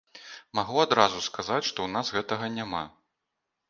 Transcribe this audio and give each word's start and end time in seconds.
Магу 0.59 0.77
адразу 0.85 1.23
сказаць, 1.29 1.69
што 1.69 1.79
ў 1.83 1.89
нас 1.99 2.13
гэтага 2.19 2.55
няма. 2.61 2.85